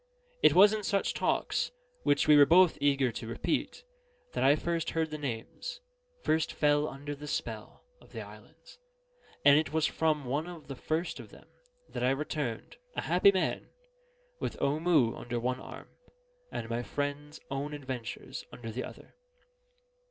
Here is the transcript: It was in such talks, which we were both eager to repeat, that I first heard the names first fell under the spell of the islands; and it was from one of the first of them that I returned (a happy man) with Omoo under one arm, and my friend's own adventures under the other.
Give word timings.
It 0.41 0.55
was 0.55 0.73
in 0.73 0.81
such 0.81 1.13
talks, 1.13 1.71
which 2.01 2.27
we 2.27 2.35
were 2.35 2.47
both 2.47 2.75
eager 2.81 3.11
to 3.11 3.27
repeat, 3.27 3.83
that 4.31 4.43
I 4.43 4.55
first 4.55 4.89
heard 4.89 5.11
the 5.11 5.17
names 5.19 5.79
first 6.23 6.53
fell 6.53 6.87
under 6.87 7.13
the 7.13 7.27
spell 7.27 7.83
of 8.01 8.11
the 8.11 8.21
islands; 8.23 8.79
and 9.45 9.59
it 9.59 9.71
was 9.71 9.85
from 9.85 10.25
one 10.25 10.47
of 10.47 10.67
the 10.69 10.75
first 10.75 11.19
of 11.19 11.29
them 11.29 11.45
that 11.87 12.03
I 12.03 12.09
returned 12.09 12.77
(a 12.95 13.01
happy 13.01 13.31
man) 13.31 13.67
with 14.39 14.59
Omoo 14.59 15.15
under 15.15 15.39
one 15.39 15.59
arm, 15.59 15.89
and 16.51 16.67
my 16.67 16.81
friend's 16.81 17.39
own 17.51 17.71
adventures 17.71 18.43
under 18.51 18.71
the 18.71 18.83
other. 18.83 19.13